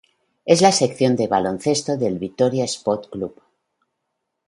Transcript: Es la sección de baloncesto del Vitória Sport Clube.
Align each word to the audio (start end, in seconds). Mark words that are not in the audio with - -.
Es 0.45 0.63
la 0.63 0.71
sección 0.71 1.15
de 1.15 1.27
baloncesto 1.27 1.95
del 1.95 2.17
Vitória 2.17 2.63
Sport 2.63 3.11
Clube. 3.11 3.35